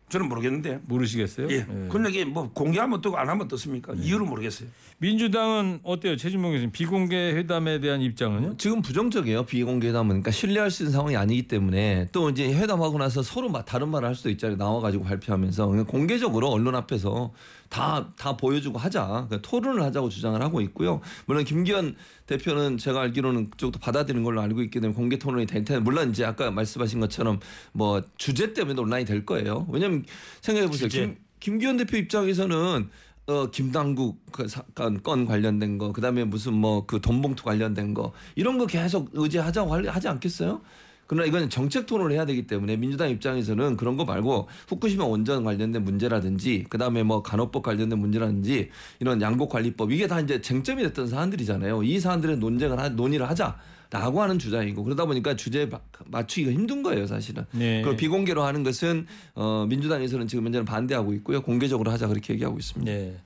[0.09, 0.79] 저는 모르겠는데.
[0.85, 1.47] 모르시겠어요?
[1.51, 1.57] 예.
[1.63, 1.87] 네.
[1.89, 3.93] 근데 이게 뭐 공개하면 뜨고 안 하면 떴습니까?
[3.93, 4.67] 이유를 모르겠어요.
[4.97, 6.17] 민주당은 어때요?
[6.17, 8.57] 최진봉 교수님 비공개 회담에 대한 입장은요?
[8.57, 9.43] 지금 부정적이에요.
[9.45, 13.63] 비공개 회담은 그러니까 신뢰할 수 있는 상황이 아니기 때문에 또 이제 회담하고 나서 서로 마-
[13.63, 14.57] 다른 말을 할 수도 있잖아요.
[14.57, 17.31] 나와 가지고 발표하면서 그냥 공개적으로 언론 앞에서
[17.69, 19.05] 다 다 보여주고 하자.
[19.29, 21.01] 그러니까 토론을 하자고 주장을 하고 있고요.
[21.27, 25.79] 물론 김기현 대표는 제가 알기로는 그쪽도 받아들이는 걸로 알고 있기 때문에 공개 토론이 될 텐데
[25.79, 27.39] 물론 이제 아까 말씀하신 것처럼
[27.71, 29.67] 뭐 주제 때문에 논란이 될 거예요.
[29.71, 30.03] 왜냐하면
[30.41, 30.87] 생각해 보세요.
[30.89, 32.89] 김, 김기현 대표 입장에서는
[33.27, 38.57] 어 김당국 그 사건 건 관련된 거 그다음에 무슨 뭐 그 돈봉투 관련된 거 이런
[38.57, 40.61] 거 계속 의제하자고 할- 하지 않겠어요?
[41.09, 45.83] 그러나 이건 정책 토론을 해야 되기 때문에 민주당 입장에서는 그런 거 말고 후쿠시마 원전 관련된
[45.83, 48.69] 문제라든지 그다음에 뭐 간호법 관련된 문제라든지
[48.99, 51.81] 이런 양곡 관리법 이게 다 이제 쟁점이 됐던 사안들이잖아요.
[51.81, 53.57] 이 사안들의 논쟁을 하, 논의를 하자
[53.89, 57.43] 라고 하는 주장이고 그러다 보니까 주제 마- 맞추기가 힘든 거예요, 사실은.
[57.53, 57.81] 네.
[57.81, 61.41] 그걸 비공개로 하는 것은 어 민주당에서는 지금 현재는 반대하고 있고요.
[61.41, 62.91] 공개적으로 하자 그렇게 얘기하고 있습니다.
[62.91, 63.17] 네.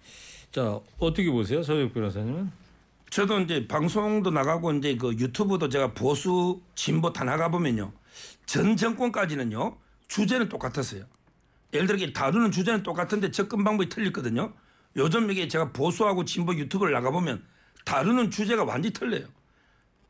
[0.53, 2.62] 자 어떻게 보세요, 서혁 변호사님은?
[3.13, 7.93] 저도 이제 방송도 나가고 이제 그 유튜브도 제가 보수 진보 다 나가 보면요.
[8.47, 9.77] 전 정권까지는요.
[10.07, 11.05] 주제는 똑같았어요.
[11.73, 14.51] 예를 들어 다루는 주제는 똑같은데 접근 방법이 틀렸거든요.
[14.95, 17.45] 요즘 이게 제가 보수하고 진보 유튜브를 나가 보면
[17.85, 19.27] 다루는 주제가 완전히 틀려요.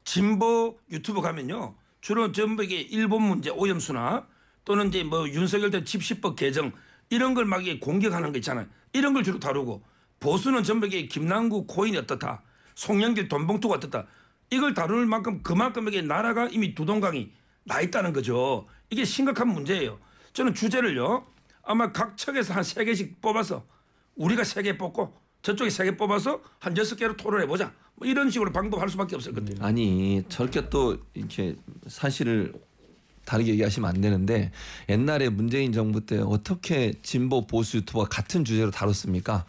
[0.06, 1.76] 진보 유튜브 가면요.
[2.00, 4.26] 주로 전부 이게 일본 문제 오염수나
[4.64, 6.72] 또는 이제 뭐 윤석열 대 집시법 개정
[7.10, 8.66] 이런 걸막 이게 공격하는 거 있잖아요.
[8.94, 9.84] 이런 걸 주로 다루고
[10.22, 12.44] 보수는 전부 이게 김남국 코인이 어떻다.
[12.76, 14.06] 송영길 돈봉투가 어떻다.
[14.50, 17.32] 이걸 다룰 만큼 그만큼 이게 나라가 이미 두동강이
[17.64, 18.68] 나 있다는 거죠.
[18.90, 20.00] 이게 심각한 문제예요.
[20.34, 21.26] 저는 주제를요.
[21.64, 23.66] 아마 각 척에서 한 세 개씩 뽑아서
[24.16, 27.72] 우리가 세 개 뽑고 저쪽에 세 개 뽑아서 한 여섯 개로 토론해 보자.
[27.96, 29.66] 뭐 이런 식으로 방법할 수밖에 없을 것 같아요.
[29.66, 31.56] 아니 저렇게 또 이렇게
[31.88, 32.54] 사실을
[33.26, 34.52] 다르게 얘기하시면 안 되는데
[34.90, 39.46] 옛날에 문재인 정부 때 어떻게 진보 보수 유튜버가 같은 주제로 다뤘습니까?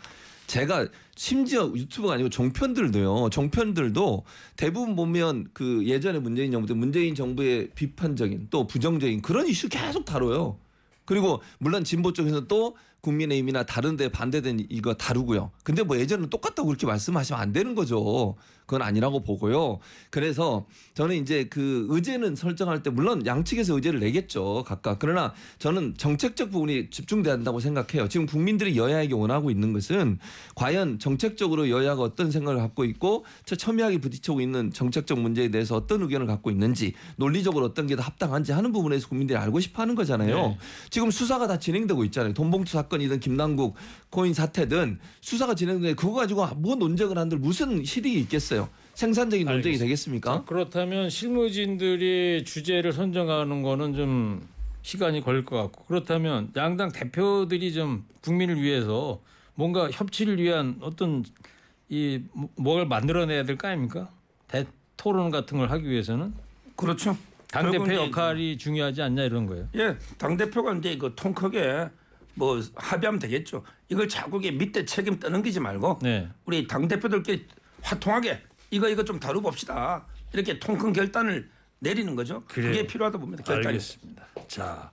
[0.46, 3.30] 제가 심지어 유튜브가 아니고 종편들도요.
[3.30, 4.24] 종편들도
[4.56, 10.04] 대부분 보면 그 예전에 문재인 정부 때 문재인 정부의 비판적인 또 부정적인 그런 이슈 계속
[10.04, 10.58] 다뤄요.
[11.04, 15.50] 그리고 물론 진보 쪽에서 또 국민의힘이나 다른 데 반대된 이거 다루고요.
[15.62, 18.36] 근데 뭐 예전은 똑같다고 그렇게 말씀하시면 안 되는 거죠.
[18.66, 19.78] 그건 아니라고 보고요.
[20.08, 20.64] 그래서
[20.94, 24.64] 저는 이제 그 의제는 설정할 때 물론 양측에서 의제를 내겠죠.
[24.66, 24.98] 각각.
[24.98, 28.08] 그러나 저는 정책적 부분이 집중돼야 한다고 생각해요.
[28.08, 30.18] 지금 국민들이 여야에게 원하고 있는 것은
[30.54, 36.00] 과연 정책적으로 여야가 어떤 생각을 갖고 있고 저 첨예하게 부딪히고 있는 정책적 문제에 대해서 어떤
[36.00, 40.34] 의견을 갖고 있는지 논리적으로 어떤 게 더 합당한지 하는 부분에서 국민들이 알고 싶어 하는 거잖아요.
[40.34, 40.58] 네.
[40.90, 42.34] 지금 수사가 다 진행되고 있잖아요.
[42.34, 43.74] 돈봉투 사건 이든 김남국
[44.10, 48.68] 코인 사태든 수사가 진행되는데 그거 가지고 뭐 논쟁을 한들 무슨 실익이 있겠어요.
[48.94, 49.84] 생산적인 논쟁이 알겠습니다.
[49.84, 50.34] 되겠습니까?
[50.34, 54.46] 자, 그렇다면 실무진들이 주제를 선정하는 거는 좀
[54.82, 59.20] 시간이 걸릴 것 같고 그렇다면 양당 대표들이 좀 국민을 위해서
[59.54, 61.24] 뭔가 협치를 위한 어떤
[61.88, 64.08] 이 뭐- 뭘 만들어내야 될 거 아닙니까?
[64.48, 64.64] 대
[64.96, 66.32] 토론 같은 걸 하기 위해서는
[66.76, 67.16] 그렇죠.
[67.50, 69.68] 당 대표 역할이 중요하지 않냐 이런 거예요.
[69.76, 71.88] 예, 당 대표가 이제 그 통 크게
[72.34, 73.64] 뭐 합의하면 되겠죠.
[73.88, 76.28] 이걸 이게 밑에 책임 떠넘기지 말고 네.
[76.44, 77.46] 우리 당 대표들끼리
[77.82, 80.04] 화통하게 이거 이거 좀 다뤄봅시다.
[80.32, 82.42] 이렇게 통큰 결단을 내리는 거죠.
[82.48, 82.72] 그 그래요.
[82.72, 83.44] 게 필요하다 봅니다.
[83.44, 83.66] 결단이.
[83.68, 84.26] 알겠습니다.
[84.48, 84.90] 자,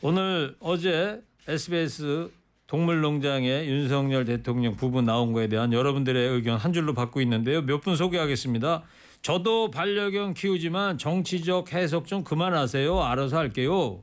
[0.00, 2.30] 오늘 어제 SBS
[2.66, 7.62] 동물농장에 윤석열 대통령 부부 나온 거에 대한 여러분들의 의견 한 줄로 받고 있는데요.
[7.62, 8.84] 몇 분 소개하겠습니다.
[9.22, 13.02] 저도 반려견 키우지만 정치적 해석 좀 그만하세요.
[13.02, 14.02] 알아서 할게요.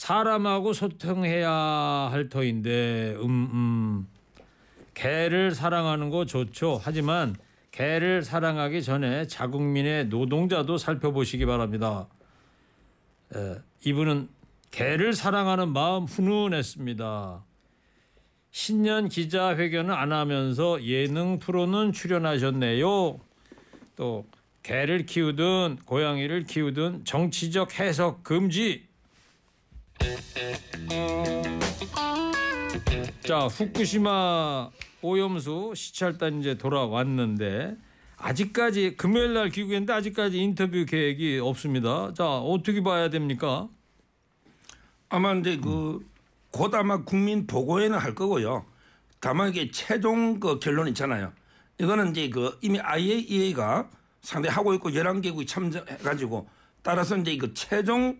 [0.00, 4.06] 사람하고 소통해야 할 터인데 음, 음.
[4.94, 6.80] 개를 사랑하는 거 좋죠.
[6.82, 7.36] 하지만
[7.70, 12.08] 개를 사랑하기 전에 자국민의 노동자도 살펴보시기 바랍니다.
[13.36, 14.30] 에, 이분은
[14.70, 17.44] 개를 사랑하는 마음 훈훈했습니다.
[18.52, 23.20] 신년 기자회견을 안 하면서 예능 프로는 출연하셨네요.
[23.96, 24.26] 또
[24.62, 28.89] 개를 키우든 고양이를 키우든 정치적 해석 금지.
[33.30, 34.70] 자 후쿠시마
[35.02, 37.76] 오염수 시찰단 이제 돌아왔는데
[38.16, 42.12] 아직까지 금요일 날 귀국했는데 아직까지 인터뷰 계획이 없습니다.
[42.12, 43.68] 자 어떻게 봐야 됩니까?
[45.08, 48.66] 아마 이제 그곧 아마 국민 보고회는 할 거고요.
[49.20, 51.32] 다만 이게 최종 그 결론 있잖아요.
[51.78, 53.88] 이거는 이제 그 이미 IAEA가
[54.22, 56.48] 상당히 하고 있고 11개국이 참여해가지고
[56.82, 58.18] 따라서 이제 그 최종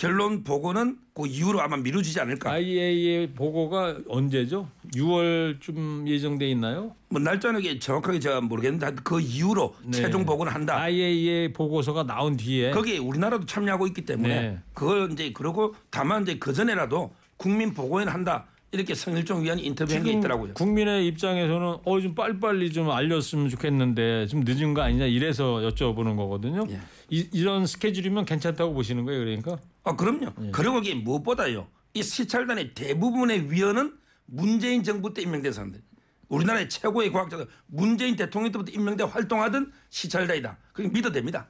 [0.00, 2.50] 결론 보고는 그 이후로 아마 미뤄지지 않을까.
[2.52, 4.66] IAEA 보고가 언제죠?
[4.94, 6.96] 6월쯤 예정돼 있나요?
[7.10, 9.90] 뭐 날짜는 정확하게 제가 모르겠는데 그 이후로 네.
[9.90, 10.80] 최종 보고는 한다.
[10.80, 14.58] IAEA 보고서가 나온 뒤에 거기에 우리나라도 참여하고 있기 때문에 네.
[14.72, 18.46] 그걸 이제 그러고 다만 이제 그 전에라도 국민 보고회는 한다.
[18.72, 20.54] 이렇게 성일종 위원이 인터뷰한 게 있더라고요.
[20.54, 26.64] 국민의 입장에서는 어 좀 빨리빨리 좀 알렸으면 좋겠는데 좀 늦은 거 아니냐 이래서 여쭤보는 거거든요.
[26.70, 26.80] 예.
[27.10, 29.58] 이, 이런 스케줄이면 괜찮다고 보시는 거예요, 그러니까?
[29.84, 30.32] 아 그럼요.
[30.42, 30.50] 예.
[30.50, 31.68] 그리고 이게 무엇보다요.
[31.94, 35.82] 이 시찰단의 대부분의 위원은 문재인 정부 때 임명된 사람들.
[36.28, 40.58] 우리나라의 최고의 과학자들 문재인 대통령 때부터 임명돼 활동하던 시찰단이다.
[40.72, 41.48] 그게 믿어도 됩니다.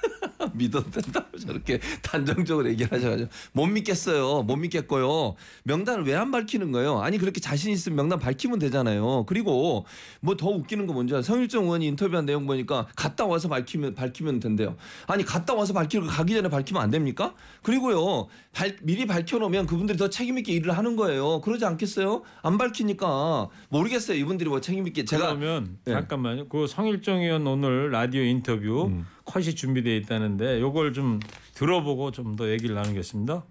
[0.54, 4.42] 믿어도 된다고 저렇게 단정적으로 얘기를 하셔가지고 못 믿겠어요.
[4.42, 5.34] 못 믿겠고요.
[5.64, 6.98] 명단을 왜 안 밝히는 거예요?
[7.00, 9.24] 아니 그렇게 자신 있으면 명단 밝히면 되잖아요.
[9.26, 9.86] 그리고
[10.20, 11.22] 뭐 더 웃기는 거 뭔지 알아요?
[11.22, 14.76] 성일정 의원이 인터뷰한 내용 보니까 갔다 와서 밝히면 밝히면 된대요.
[15.06, 17.34] 아니 갔다 와서 밝히고 가기 전에 밝히면 안 됩니까?
[17.62, 21.40] 그리고요 발- 미리 밝혀놓으면 그분들이 더 책임 있게 일을 하는 거예요.
[21.40, 22.22] 그러지 않겠어요?
[22.42, 24.16] 안 밝히니까 모르겠어요.
[24.18, 25.92] 이분들이 뭐 책임 있게 제가 그러면 네.
[25.92, 26.48] 잠깐만요.
[26.48, 29.06] 그 성일정 의원 오늘 라디오 인터뷰 음.
[29.30, 31.20] 컷이 준비되어 있다는데 요걸 좀
[31.54, 33.42] 들어보고 좀 더 얘기를 나누겠습니다.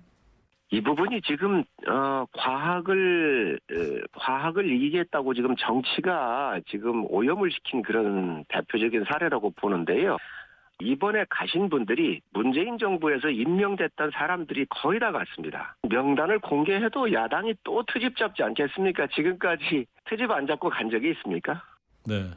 [0.71, 9.05] 이 부분이 지금 어 과학을 어, 과학을 이기겠다고 지금 정치가 지금 오염을 시킨 그런 대표적인
[9.11, 10.17] 사례라고 보는데요.
[10.81, 15.75] 이번에 가신 분들이 문재인 정부에서 임명됐던 사람들이 거의 다 갔습니다.
[15.89, 19.07] 명단을 공개해도 야당이 또 트집 잡지 않겠습니까?
[19.07, 21.61] 지금까지 트집 안 잡고 간 적이 있습니까?
[22.07, 22.31] 네.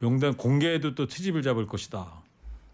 [0.00, 2.25] 명단 공개해도 또 트집을 잡을 것이다.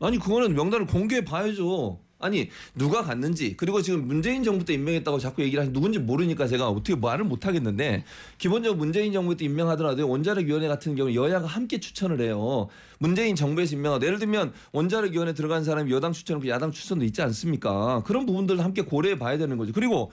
[0.03, 1.99] 아니 그거는 명단을 공개해 봐야죠.
[2.23, 6.69] 아니 누가 갔는지 그리고 지금 문재인 정부 때 임명했다고 자꾸 얘기를 하시 누군지 모르니까 제가
[6.69, 8.05] 어떻게 말을 못 하겠는데
[8.39, 12.69] 기본적으로 문재인 정부 때 임명하더라도 원자력위원회 같은 경우 여야가 함께 추천을 해요.
[12.99, 18.03] 문재인 정부에서 임명하고 예를 들면 원자력위원회 들어간 사람이 여당 추천하고 야당 추천도 있지 않습니까?
[18.07, 19.73] 그런 부분들을 함께 고려해 봐야 되는 거죠.
[19.73, 20.13] 그리고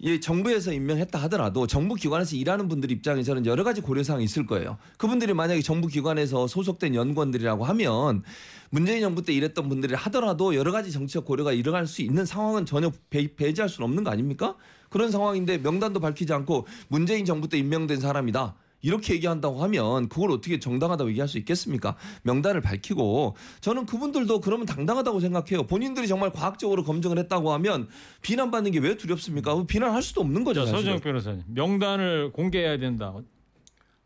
[0.00, 4.78] 이 정부에서 임명했다 하더라도 정부 기관에서 일하는 분들 입장에서는 여러 가지 고려 사항이 있을 거예요.
[4.96, 8.22] 그분들이 만약에 정부 기관에서 소속된 연구원들이라고 하면
[8.70, 12.92] 문재인 정부 때 일했던 분들이 하더라도 여러 가지 정치적 고려가 일어날 수 있는 상황은 전혀
[13.10, 14.54] 배, 배제할 수는 없는 거 아닙니까?
[14.88, 18.54] 그런 상황인데 명단도 밝히지 않고 문재인 정부 때 임명된 사람이다.
[18.80, 21.96] 이렇게 얘기한다고 하면 그걸 어떻게 정당하다고 얘기할 수 있겠습니까?
[22.22, 25.64] 명단을 밝히고 저는 그분들도 그러면 당당하다고 생각해요.
[25.66, 27.88] 본인들이 정말 과학적으로 검증을 했다고 하면
[28.22, 29.64] 비난받는 게 왜 두렵습니까?
[29.66, 30.64] 비난할 수도 없는 거죠.
[30.64, 31.42] 서정 변호사님.
[31.48, 33.12] 명단을 공개해야 된다.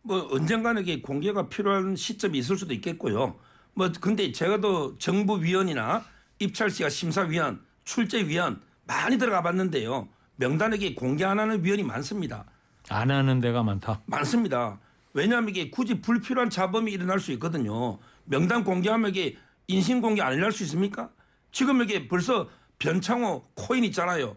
[0.02, 3.36] 뭐 언젠가는 이게 공개가 필요한 시점이 있을 수도 있겠고요.
[3.74, 6.04] 뭐 근데 제가 또 정부 위원이나
[6.38, 10.08] 입찰시가 심사위원, 출제위원 많이 들어가 봤는데요.
[10.36, 12.46] 명단에게 공개 안 하는 위원이 많습니다.
[12.88, 14.00] 안 하는 데가 많다.
[14.06, 14.78] 많습니다.
[15.14, 17.98] 왜냐하면 이게 굳이 불필요한 자범이 일어날 수 있거든요.
[18.24, 19.36] 명단 공개하면 이게
[19.68, 21.10] 인신 공개 안 일어날 수 있습니까?
[21.50, 24.36] 지금 이게 벌써 변창호 코인 있잖아요.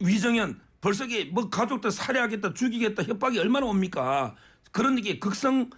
[0.00, 4.34] 위정현 벌써 이게 뭐 가족들 살해하겠다 죽이겠다 협박이 얼마나 옵니까?
[4.72, 5.70] 그런 이게 극성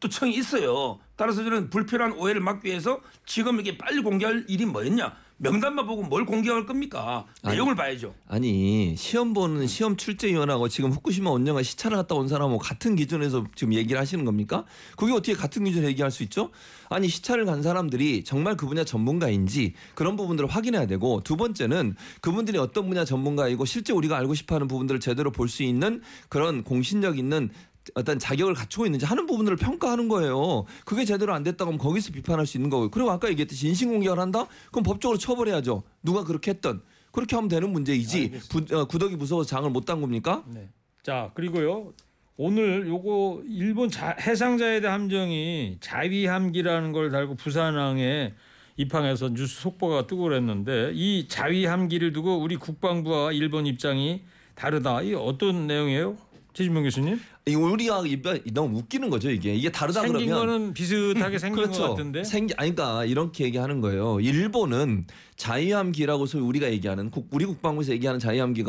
[0.00, 0.98] 또 청이 있어요.
[1.16, 5.16] 따라서 저는 불필요한 오해를 막기 위해서 지금 이게 빨리 공개할 일이 뭐였냐?
[5.36, 7.26] 명단만 보고 뭘 공개할 겁니까?
[7.44, 8.14] 내용을 봐야죠.
[8.28, 13.74] 아니 시험 보는 시험 출제위원하고 지금 후쿠시마 원전과 시찰을 갔다 온 사람하고 같은 기준에서 지금
[13.74, 14.64] 얘기를 하시는 겁니까?
[14.96, 16.50] 그게 어떻게 같은 기준을 얘기할 수 있죠?
[16.88, 22.56] 아니 시찰을 간 사람들이 정말 그 분야 전문가인지 그런 부분들을 확인해야 되고 두 번째는 그분들이
[22.58, 27.50] 어떤 분야 전문가이고 실제 우리가 알고 싶어하는 부분들을 제대로 볼 수 있는 그런 공신력 있는
[27.94, 30.64] 어떤 자격을 갖추고 있는지 하는 부분들을 평가하는 거예요.
[30.84, 32.90] 그게 제대로 안 됐다고 하면 거기서 비판할 수 있는 거고요.
[32.90, 34.46] 그리고 아까 얘기했듯이 인신공격을 한다?
[34.70, 35.82] 그럼 법적으로 처벌해야죠.
[36.02, 36.82] 누가 그렇게 했던.
[37.12, 38.40] 그렇게 하면 되는 문제이지.
[38.48, 40.44] 부, 어, 구덕이 무서워서 장을 못 담굽니까?
[40.48, 40.68] 네.
[41.02, 41.92] 자 그리고요
[42.36, 48.32] 오늘 요거 일본 자, 해상자위대 함정이 자위함기라는 걸 달고 부산항에
[48.76, 54.22] 입항해서 뉴스 속보가 뜨고 그랬는데 이 자위함기를 두고 우리 국방부와 일본 입장이
[54.56, 55.02] 다르다.
[55.02, 56.16] 이 어떤 내용이에요?
[56.54, 57.20] 최진명 교수님?
[57.46, 61.72] 이 우리가 이번- 너무 웃기는 거죠 이게 이게 다르다 생긴 그러면 거는 비슷하게 생긴 것
[61.90, 62.22] 같은데.
[62.24, 64.20] 생기 아니 그러니까 이렇게 얘기하는 거예요.
[64.20, 68.20] 일본은 자위함기라고 소위 우리가 얘기하는 국, 우리 국방부에서 얘기하는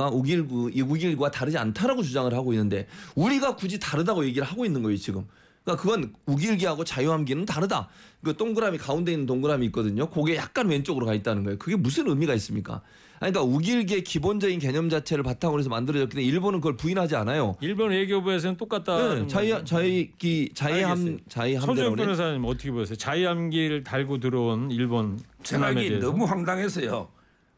[0.09, 5.25] 519이 519가 다르지 않다라고 주장을 하고 있는데 우리가 굳이 다르다고 얘기를 하고 있는 거예요 지금.
[5.65, 7.89] 그러니까 그건 우길기하고 자유함기는 다르다.
[8.23, 10.09] 그 동그라미 가운데 있는 동그라미 있거든요.
[10.09, 11.57] 그게 약간 왼쪽으로 가 있다는 거예요.
[11.57, 12.81] 그게 무슨 의미가 있습니까?
[13.19, 17.55] 아니, 그러니까 우길기의 기본적인 개념 자체를 바탕으로 해서 만들어졌기 때문에 일본은 그걸 부인하지 않아요.
[17.61, 19.15] 일본 외교부에서는 똑같다.
[19.15, 21.17] 네, 자위함 알겠어요.
[21.29, 22.95] 자위함 서정 대로는 변호사님 어떻게 보세요?
[22.95, 25.99] 자위함기를 달고 들어온 일본 대해서.
[25.99, 27.09] 너무 황당해서요.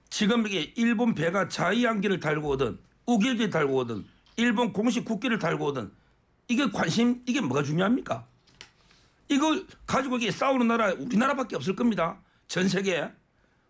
[0.09, 4.05] 지금 이게 일본 배가 자위함기를 달고 오든 우길기 달고 오든
[4.37, 5.91] 일본 공식 국기를 달고 오든
[6.47, 8.25] 이게 관심 이게 뭐가 중요합니까?
[9.29, 12.19] 이거 가지고 이게 싸우는 나라 우리나라밖에 없을 겁니다.
[12.47, 13.11] 전 세계에.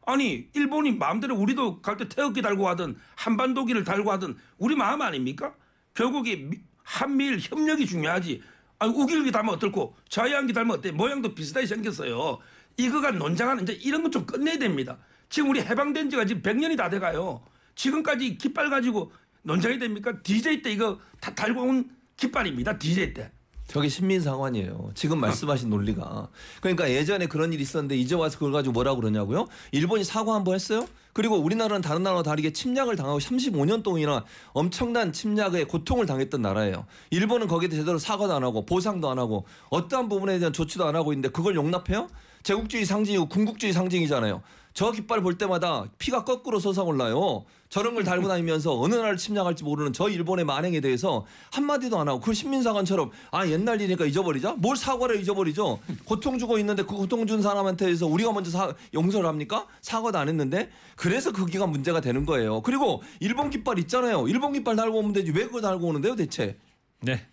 [0.06, 5.54] 아니 일본이 마음대로 우리도 갈 때 태극기 달고 하든 한반도기를 달고 하든 우리 마음 아닙니까?
[5.96, 8.42] 결국에 미- 한미일 협력이 중요하지.
[8.80, 10.92] 아니 우길기 달면 어떨고 자유한기 달면 어때?
[10.92, 12.38] 모양도 비슷하게 생겼어요.
[12.78, 14.98] 이거가 논쟁하는 이제 이런 건 좀 끝내야 됩니다.
[15.30, 17.44] 지금 우리 해방된 지가 지금 100년이 다 돼가요.
[17.76, 19.12] 지금까지 깃발 가지고
[19.42, 20.13] 논쟁이 됩니까?
[20.22, 22.77] DJ 때 이거 다 달고 온 깃발입니다.
[22.77, 23.32] DJ 때.
[23.67, 24.91] 저게 신민상환이에요.
[24.95, 26.30] 지금 말씀하신 논리가.
[26.62, 29.47] 그러니까 예전에 그런 일이 있었는데 이제 와서 그걸 가지고 뭐라고 그러냐고요?
[29.73, 30.88] 일본이 사과 한 번 했어요?
[31.12, 36.86] 그리고 우리나라는 다른 나라와 다르게 침략을 당하고 35년 동안이나 엄청난 침략의 고통을 당했던 나라예요.
[37.10, 41.12] 일본은 거기에 제대로 사과도 안 하고 보상도 안 하고 어떠한 부분에 대한 조치도 안 하고
[41.12, 42.08] 있는데 그걸 용납해요?
[42.43, 44.41] 제국주의 상징이고 군국주의 상징이잖아요.
[44.78, 47.46] 저 깃발 볼 때마다 피가 거꾸로 솟아올라요.
[47.68, 52.20] 저런 걸 달고 다니면서 어느 나라를 침략할지 모르는 저 일본의 만행에 대해서 한마디도 안 하고
[52.20, 54.54] 그 신민사관처럼 아 옛날 일이니까 잊어버리자?
[54.60, 55.80] 뭘 사과를 잊어버리죠?
[56.06, 59.66] 고통 주고 있는데 그 고통 준 사람한테 해서 우리가 먼저 사, 용서를 합니까?
[59.82, 62.62] 사과도 안 했는데 그래서 그기가 문제가 되는 거예요.
[62.62, 64.28] 그리고 일본 깃발 있잖아요.
[64.28, 66.56] 일본 깃발 달고 오면 되지 왜 그걸 달고 오는데요 대체?
[67.02, 67.26] 네.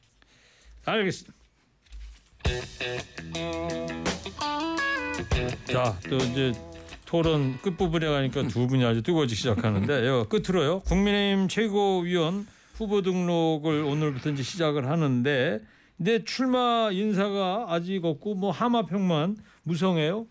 [0.87, 1.35] 알겠습니다.
[5.71, 6.55] 자, 또 이제
[7.07, 10.81] 토론 끝부분에 가니까 두 분이 아주 뜨거워지기 시작하는데 요 끝으로요.
[10.81, 15.61] 국민의힘 최고위원 후보 등록을 오늘부터 이제 시작을 하는데
[15.97, 20.27] 근데 출마 인사가 아직 없고 뭐 하마평만 무성해요.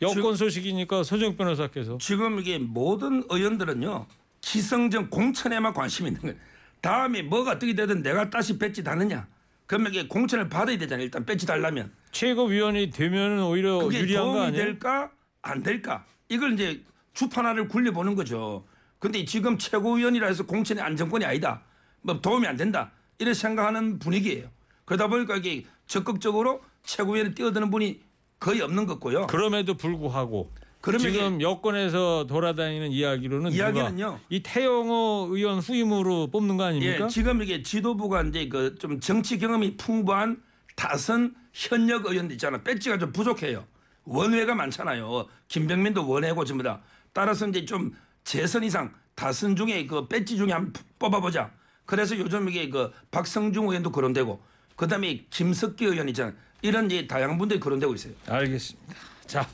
[0.00, 4.06] 여권 소식이니까 서정 변호사께서 지금 이게 모든 의원들은요
[4.40, 6.36] 기성전 공천에만 관심이 있는 거예요.
[6.80, 9.26] 다음에 뭐가 뜨게 되든 내가 다시 배지 다느냐.
[9.66, 11.04] 그러면 이게 공천을 받아야 되잖아요.
[11.04, 14.64] 일단 배지 달라면 최고위원이 되면 오히려 그게 유리한 거 도움이 아니에요?
[14.64, 15.10] 될까
[15.42, 16.82] 안 될까 이걸 이제
[17.14, 18.64] 주판 하나를 굴려보는 거죠.
[18.98, 21.62] 근데 지금 최고위원이라 해서 공천의 안정권이 아니다.
[22.02, 22.90] 뭐 도움이 안 된다.
[23.18, 24.48] 이렇게 생각하는 분위기예요.
[24.84, 28.00] 그러다 보니까 이게 적극적으로 최고위원에 뛰어드는 분이
[28.40, 29.26] 거의 없는 것 같고요.
[29.26, 30.52] 그럼에도 불구하고
[31.00, 34.20] 지금 여권에서 돌아다니는 이야기로는 이야기는요.
[34.30, 37.04] 이 태영호 의원 후임으로 뽑는 거 아닙니까?
[37.04, 40.40] 예, 지금 이게 지도부가 이제 그 좀 정치 경험이 풍부한
[40.76, 42.62] 다선 현역 의원들 있잖아.
[42.62, 43.64] 배지가 좀 부족해요.
[44.08, 45.26] 원외가 많잖아요.
[45.48, 46.80] 김병민도 원외고 전부 다.
[47.12, 47.92] 따라서 이제 좀
[48.24, 51.50] 재선 이상 다선 중에 그 배지 중에 한번 뽑아보자.
[51.84, 54.40] 그래서 요즘 이게 그 박성중 의원도 거론되고
[54.76, 56.32] 그다음에 김석기 의원 있잖아.
[56.62, 58.12] 이런 이제 다양한 분들이 거론되고 있어요.
[58.26, 58.94] 알겠습니다.
[59.26, 59.48] 자,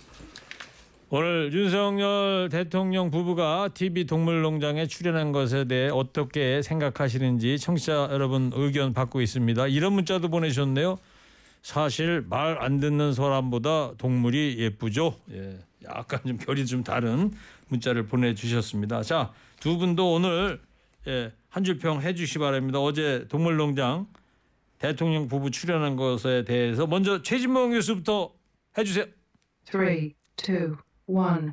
[1.10, 9.20] 오늘 윤석열 대통령 부부가 TV 동물농장에 출연한 것에 대해 어떻게 생각하시는지 청취자 여러분 의견 받고
[9.20, 9.66] 있습니다.
[9.68, 10.98] 이런 문자도 보내주셨네요.
[11.74, 15.16] 사실 말 안 듣는 사람보다 동물이 예쁘죠.
[15.32, 17.32] 예, 약간 좀 결이 좀 다른
[17.68, 19.02] 문자를 보내주셨습니다.
[19.02, 20.60] 자, 두 분도 오늘
[21.08, 22.80] 예, 한 줄 평 해주시 기 바랍니다.
[22.80, 24.06] 어제 동물농장
[24.78, 28.32] 대통령 부부 출연한 것에 대해서 먼저 최진봉 교수부터
[28.76, 29.06] 해주세요.
[29.64, 31.52] Three, two, one.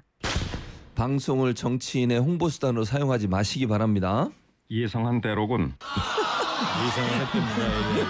[0.96, 4.30] 방송을 정치인의 홍보 수단으로 사용하지 마시기 바랍니다.
[4.70, 5.74] 예상한 대로군.
[6.86, 8.08] 예상을 했습니다.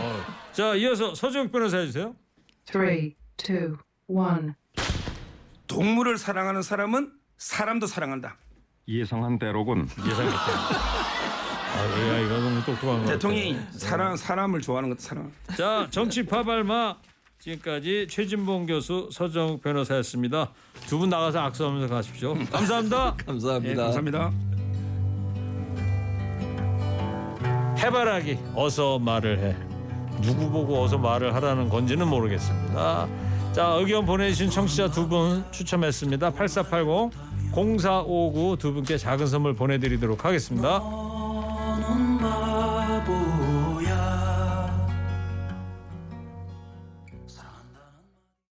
[0.00, 0.24] 어.
[0.52, 2.14] 자, 이어서 서정 변호사 해주세요.
[2.66, 3.76] Three, two,
[4.06, 4.52] one.
[5.66, 8.36] 동물을 사랑하는 사람은 사람도 사랑한다.
[8.88, 9.88] 예상한 대로군.
[10.06, 10.36] 예상했다.
[11.74, 15.32] 아, AI가 너무 똑똑한 거 대통령이 사람 사람을 좋아하는 것도 사랑.
[15.56, 16.96] 자, 정치 파발마
[17.38, 20.52] 지금까지 최진봉 교수, 서정욱 변호사였습니다.
[20.86, 22.34] 두 분 나가서 악수하면서 가십시오.
[22.52, 23.14] 감사합니다.
[23.26, 23.70] 감사합니다.
[23.70, 24.30] 예, 감사합니다.
[27.82, 29.56] 해바라기 어서 말을 해.
[30.22, 33.08] 누구 보고 어서 말을 하라는 건지는 모르겠습니다.
[33.52, 36.30] 자, 의견 보내주신 청취자 두 분 추첨했습니다.
[36.30, 37.10] 8480,
[37.52, 40.80] 0459 두 분께 작은 선물 보내드리도록 하겠습니다.